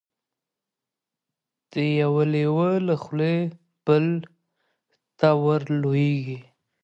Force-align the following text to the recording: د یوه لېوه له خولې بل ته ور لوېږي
د 1.71 1.73
یوه 2.01 2.23
لېوه 2.33 2.69
له 2.87 2.95
خولې 3.03 3.35
بل 3.85 4.05
ته 5.19 5.29
ور 5.43 5.61
لوېږي 5.81 6.39